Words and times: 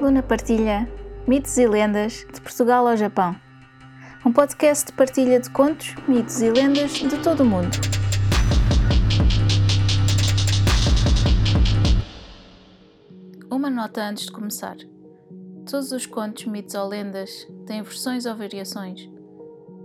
Luna 0.00 0.22
partilha 0.22 0.90
mitos 1.28 1.58
e 1.58 1.66
lendas 1.66 2.26
de 2.32 2.40
Portugal 2.40 2.88
ao 2.88 2.96
Japão. 2.96 3.36
Um 4.24 4.32
podcast 4.32 4.86
de 4.86 4.94
partilha 4.94 5.38
de 5.38 5.50
contos, 5.50 5.94
mitos 6.08 6.40
e 6.40 6.48
lendas 6.48 6.92
de 6.92 7.18
todo 7.18 7.40
o 7.40 7.44
mundo. 7.44 7.76
Uma 13.50 13.68
nota 13.68 14.02
antes 14.02 14.24
de 14.24 14.32
começar. 14.32 14.78
Todos 15.70 15.92
os 15.92 16.06
contos, 16.06 16.46
mitos 16.46 16.74
ou 16.74 16.88
lendas 16.88 17.46
têm 17.66 17.82
versões 17.82 18.24
ou 18.24 18.34
variações. 18.34 19.06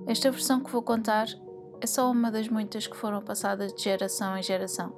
Esta 0.08 0.32
versão 0.32 0.64
que 0.64 0.72
vou 0.72 0.82
contar 0.82 1.28
é 1.82 1.86
só 1.86 2.10
uma 2.10 2.32
das 2.32 2.48
muitas 2.48 2.88
que 2.88 2.96
foram 2.96 3.22
passadas 3.22 3.74
de 3.74 3.84
geração 3.84 4.38
em 4.38 4.42
geração. 4.42 4.94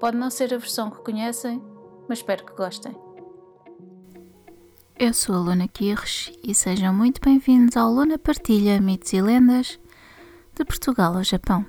Pode 0.00 0.16
não 0.16 0.28
ser 0.28 0.52
a 0.52 0.58
versão 0.58 0.90
que 0.90 1.04
conhecem, 1.04 1.62
mas 2.08 2.18
espero 2.18 2.44
que 2.44 2.56
gostem. 2.56 3.07
Eu 5.00 5.14
sou 5.14 5.36
a 5.36 5.38
Luna 5.38 5.68
Kirsch 5.68 6.32
e 6.42 6.52
sejam 6.52 6.92
muito 6.92 7.20
bem-vindos 7.20 7.76
ao 7.76 7.88
Luna 7.88 8.18
Partilha 8.18 8.80
Mitos 8.80 9.12
e 9.12 9.22
Lendas 9.22 9.78
de 10.56 10.64
Portugal 10.64 11.16
ao 11.16 11.22
Japão. 11.22 11.64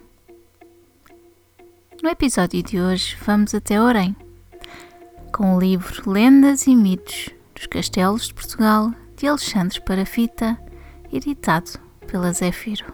No 2.02 2.09
episódio 2.09 2.63
de 2.63 2.81
hoje 2.81 3.15
vamos 3.23 3.53
até 3.53 3.79
Orem, 3.79 4.15
com 5.31 5.55
o 5.55 5.59
livro 5.59 6.09
Lendas 6.09 6.65
e 6.65 6.75
Mitos 6.75 7.29
dos 7.53 7.67
Castelos 7.67 8.29
de 8.29 8.33
Portugal 8.33 8.91
de 9.15 9.27
Alexandre 9.27 9.80
Parafita, 9.81 10.58
editado 11.14 11.80
pela 12.08 12.33
Zéfiro. 12.33 12.91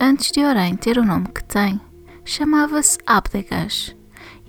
Antes 0.00 0.30
de 0.30 0.38
Orem 0.44 0.76
ter 0.76 0.98
o 0.98 1.04
nome 1.04 1.26
que 1.34 1.42
tem, 1.42 1.80
chamava-se 2.24 2.96
Abdegas 3.04 3.96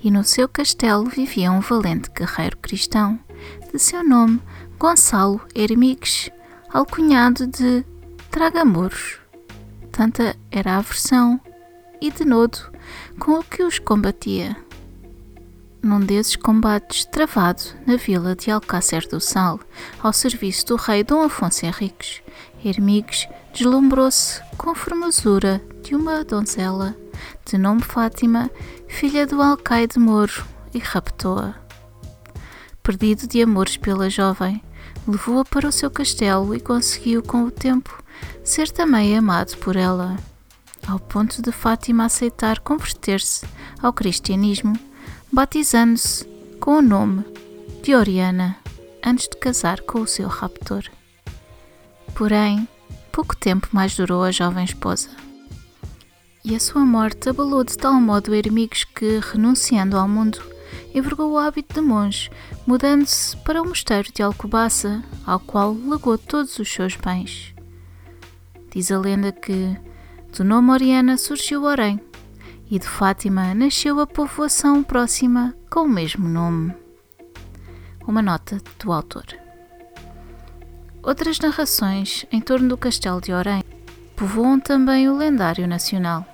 e 0.03 0.11
no 0.11 0.23
seu 0.23 0.47
castelo 0.47 1.05
vivia 1.05 1.51
um 1.51 1.61
valente 1.61 2.11
guerreiro 2.11 2.57
cristão 2.57 3.19
de 3.71 3.79
seu 3.79 4.07
nome 4.07 4.41
Gonçalo 4.77 5.41
Hermigues, 5.55 6.29
alcunhado 6.71 7.47
de 7.47 7.85
Tragamoros. 8.29 9.19
Tanta 9.91 10.35
era 10.51 10.73
a 10.73 10.77
aversão 10.77 11.39
e 12.01 12.11
denodo 12.11 12.57
com 13.19 13.39
o 13.39 13.43
que 13.43 13.63
os 13.63 13.79
combatia. 13.79 14.57
Num 15.81 15.99
desses 15.99 16.35
combates 16.35 17.05
travado 17.05 17.61
na 17.85 17.97
vila 17.97 18.35
de 18.35 18.49
Alcácer 18.49 19.07
do 19.07 19.19
Sal, 19.19 19.59
ao 20.01 20.13
serviço 20.13 20.67
do 20.67 20.75
rei 20.75 21.03
Dom 21.03 21.23
Afonso 21.23 21.65
Henriques, 21.65 22.21
Hermigues 22.63 23.27
deslumbrou-se 23.53 24.41
com 24.57 24.71
a 24.71 24.75
formosura 24.75 25.61
de 25.81 25.95
uma 25.95 26.23
donzela 26.23 26.95
de 27.45 27.57
nome 27.57 27.81
Fátima, 27.81 28.49
filha 28.87 29.27
do 29.27 29.41
alcaide 29.41 29.99
Moro, 29.99 30.45
e 30.73 30.79
raptou-a. 30.79 31.62
Perdido 32.83 33.25
de 33.27 33.41
amores 33.41 33.77
pela 33.77 34.09
jovem, 34.09 34.61
levou-a 35.07 35.45
para 35.45 35.67
o 35.67 35.71
seu 35.71 35.89
castelo 35.89 36.53
e 36.53 36.59
conseguiu, 36.59 37.23
com 37.23 37.45
o 37.45 37.51
tempo, 37.51 38.03
ser 38.43 38.69
também 38.69 39.17
amado 39.17 39.55
por 39.57 39.77
ela, 39.77 40.17
ao 40.85 40.99
ponto 40.99 41.41
de 41.41 41.51
Fátima 41.51 42.05
aceitar 42.05 42.59
converter-se 42.59 43.45
ao 43.81 43.93
cristianismo, 43.93 44.77
batizando-se 45.31 46.25
com 46.59 46.79
o 46.79 46.81
nome 46.81 47.23
de 47.81 47.95
Oriana 47.95 48.57
antes 49.03 49.29
de 49.29 49.37
casar 49.37 49.79
com 49.81 50.01
o 50.01 50.07
seu 50.07 50.27
raptor. 50.27 50.83
Porém, 52.13 52.67
pouco 53.11 53.35
tempo 53.35 53.69
mais 53.71 53.95
durou 53.95 54.23
a 54.23 54.31
jovem 54.31 54.65
esposa 54.65 55.09
e 56.45 56.55
a 56.55 56.59
sua 56.59 56.85
morte 56.85 57.29
abalou 57.29 57.63
de 57.63 57.77
tal 57.77 57.93
modo 57.93 58.35
Hermigos 58.35 58.83
que, 58.83 59.19
renunciando 59.31 59.97
ao 59.97 60.09
mundo, 60.09 60.41
envergou 60.93 61.31
o 61.31 61.37
hábito 61.37 61.73
de 61.73 61.81
monge, 61.81 62.29
mudando-se 62.65 63.35
para 63.37 63.61
o 63.61 63.67
mosteiro 63.67 64.11
de 64.13 64.21
Alcobaça, 64.21 65.03
ao 65.25 65.39
qual 65.39 65.73
legou 65.73 66.17
todos 66.17 66.59
os 66.59 66.71
seus 66.71 66.95
bens. 66.95 67.53
Diz 68.71 68.91
a 68.91 68.97
lenda 68.97 69.31
que 69.31 69.77
do 70.35 70.43
nome 70.43 70.71
Oriana 70.71 71.17
surgiu 71.17 71.63
Orém, 71.63 71.99
e 72.69 72.79
de 72.79 72.87
Fátima 72.87 73.53
nasceu 73.53 73.99
a 73.99 74.07
povoação 74.07 74.83
próxima 74.83 75.55
com 75.69 75.81
o 75.81 75.89
mesmo 75.89 76.27
nome. 76.27 76.73
Uma 78.07 78.21
nota 78.21 78.59
do 78.79 78.91
autor. 78.91 79.25
Outras 81.03 81.39
narrações 81.39 82.25
em 82.31 82.41
torno 82.41 82.69
do 82.69 82.77
castelo 82.77 83.21
de 83.21 83.33
Orém 83.33 83.63
povoam 84.15 84.59
também 84.59 85.09
o 85.09 85.17
lendário 85.17 85.67
nacional. 85.67 86.25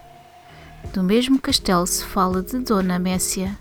Do 0.94 1.04
mesmo 1.04 1.42
castelo 1.42 1.86
se 1.86 2.06
fala 2.06 2.42
de 2.42 2.60
Dona 2.60 2.98
Messia, 3.00 3.58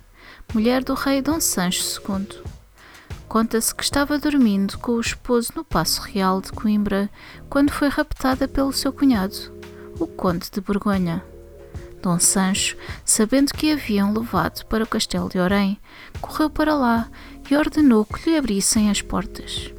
mulher 0.55 0.83
do 0.83 0.95
rei 0.95 1.21
Dom 1.21 1.41
Sancho 1.41 2.01
II. 2.09 2.43
Conta-se 3.29 3.75
que 3.75 3.85
estava 3.85 4.19
dormindo 4.19 4.79
com 4.79 4.93
o 4.93 5.01
esposo 5.01 5.53
no 5.55 5.63
Paço 5.63 6.01
Real 6.01 6.41
de 6.41 6.51
Coimbra 6.53 7.11
quando 7.51 7.71
foi 7.71 7.89
raptada 7.89 8.49
pelo 8.49 8.73
seu 8.73 8.91
cunhado, 8.91 9.37
o 10.01 10.07
Conde 10.07 10.51
de 10.51 10.61
Borgonha. 10.61 11.23
Dom 12.03 12.19
Sancho, 12.19 12.77
sabendo 13.05 13.53
que 13.53 13.73
haviam 13.73 14.13
levado 14.13 14.65
para 14.67 14.85
o 14.85 14.87
castelo 14.87 15.29
de 15.29 15.39
Orém, 15.39 15.79
correu 16.21 16.49
para 16.49 16.75
lá 16.75 17.11
e 17.51 17.57
ordenou 17.57 18.07
que 18.07 18.31
lhe 18.31 18.39
abrissem 18.39 18.89
as 18.89 19.03
portas. 19.03 19.71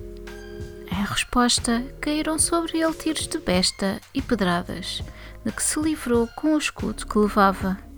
Em 0.92 1.04
resposta, 1.04 1.84
caíram 2.00 2.38
sobre 2.38 2.78
ele 2.78 2.94
tiros 2.94 3.28
de 3.28 3.40
besta 3.40 4.00
e 4.14 4.22
pedradas, 4.22 5.02
de 5.44 5.52
que 5.52 5.64
se 5.64 5.80
livrou 5.80 6.28
com 6.36 6.54
o 6.54 6.58
escudo 6.58 7.08
que 7.08 7.18
levava. 7.18 7.89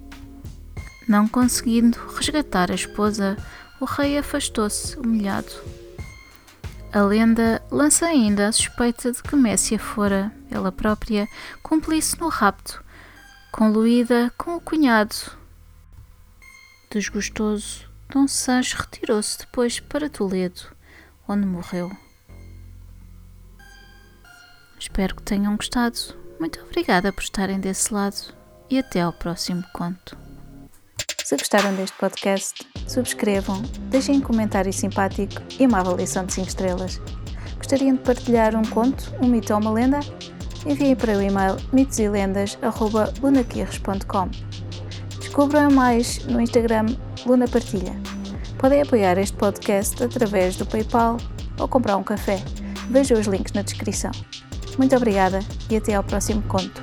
Não 1.08 1.28
conseguindo 1.28 1.98
resgatar 2.16 2.72
a 2.72 2.76
esposa, 2.76 3.36
o 3.80 3.86
rei 3.86 4.18
afastou-se, 4.18 4.98
humilhado. 4.98 5.52
A 6.94 7.02
lenda 7.02 7.62
lança 7.72 8.06
ainda 8.06 8.48
a 8.48 8.52
suspeita 8.52 9.12
de 9.12 9.24
que 9.24 9.36
Messia 9.36 9.80
fora, 9.80 10.32
ela 10.50 10.72
própria, 10.72 11.28
cumplisse 11.64 12.20
no 12.20 12.28
rapto, 12.28 12.84
conluída 13.52 14.32
com 14.38 14.56
o 14.56 14.62
cunhado. 14.62 15.16
Desgostoso, 16.90 17.90
Dom 18.10 18.28
Sancho 18.28 18.78
retirou-se 18.78 19.40
depois 19.40 19.80
para 19.80 20.10
Toledo, 20.10 20.64
onde 21.28 21.48
morreu. 21.48 21.90
Espero 24.78 25.16
que 25.16 25.24
tenham 25.24 25.56
gostado. 25.56 25.98
Muito 26.40 26.60
obrigada 26.62 27.14
por 27.14 27.24
estarem 27.24 27.60
desse 27.60 27.94
lado 27.94 28.34
e 28.70 28.78
até 28.78 29.02
ao 29.02 29.14
próximo 29.14 29.64
conto. 29.74 30.18
Se 31.32 31.38
gostaram 31.38 31.74
deste 31.76 31.98
podcast, 31.98 32.68
subscrevam, 32.86 33.62
deixem 33.90 34.18
um 34.18 34.22
comentário 34.22 34.74
simpático 34.74 35.42
e 35.58 35.66
uma 35.66 35.80
avaliação 35.80 36.26
de 36.26 36.34
5 36.34 36.48
estrelas. 36.50 37.00
Gostariam 37.56 37.96
de 37.96 38.02
partilhar 38.02 38.54
um 38.54 38.64
conto, 38.64 39.16
um 39.22 39.30
mito 39.30 39.54
ou 39.54 39.62
uma 39.62 39.72
lenda? 39.72 40.02
Enviem 40.66 40.94
para 40.94 41.18
o 41.18 41.22
e-mail 41.22 41.56
mitoselendas.lunaquirres.com 41.72 44.30
Descubram 45.22 45.72
mais 45.72 46.20
no 46.26 46.42
Instagram 46.42 46.88
Luna 47.26 47.48
Partilha. 47.48 47.96
Podem 48.58 48.82
apoiar 48.82 49.18
este 49.18 49.38
podcast 49.38 50.04
através 50.04 50.58
do 50.58 50.66
PayPal 50.66 51.16
ou 51.58 51.66
comprar 51.66 51.96
um 51.96 52.04
café. 52.04 52.44
Vejam 52.90 53.18
os 53.18 53.28
links 53.28 53.54
na 53.54 53.62
descrição. 53.62 54.12
Muito 54.78 54.94
obrigada 54.98 55.40
e 55.70 55.78
até 55.78 55.94
ao 55.94 56.04
próximo 56.04 56.42
conto. 56.50 56.81